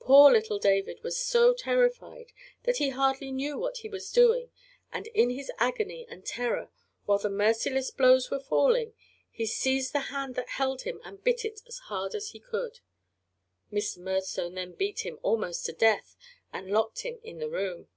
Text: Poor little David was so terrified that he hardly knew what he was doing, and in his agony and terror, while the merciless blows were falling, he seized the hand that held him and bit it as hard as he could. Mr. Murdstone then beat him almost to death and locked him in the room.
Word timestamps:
Poor 0.00 0.32
little 0.32 0.58
David 0.58 1.02
was 1.02 1.20
so 1.20 1.52
terrified 1.52 2.32
that 2.62 2.78
he 2.78 2.88
hardly 2.88 3.30
knew 3.30 3.58
what 3.58 3.76
he 3.80 3.88
was 3.90 4.10
doing, 4.10 4.50
and 4.90 5.08
in 5.08 5.28
his 5.28 5.52
agony 5.58 6.06
and 6.08 6.24
terror, 6.24 6.70
while 7.04 7.18
the 7.18 7.28
merciless 7.28 7.90
blows 7.90 8.30
were 8.30 8.40
falling, 8.40 8.94
he 9.30 9.44
seized 9.44 9.92
the 9.92 10.00
hand 10.08 10.36
that 10.36 10.48
held 10.48 10.84
him 10.84 11.02
and 11.04 11.22
bit 11.22 11.44
it 11.44 11.60
as 11.66 11.80
hard 11.80 12.14
as 12.14 12.30
he 12.30 12.40
could. 12.40 12.80
Mr. 13.70 13.98
Murdstone 13.98 14.54
then 14.54 14.72
beat 14.72 15.04
him 15.04 15.18
almost 15.20 15.66
to 15.66 15.74
death 15.74 16.16
and 16.50 16.70
locked 16.70 17.00
him 17.02 17.20
in 17.22 17.36
the 17.36 17.50
room. 17.50 17.88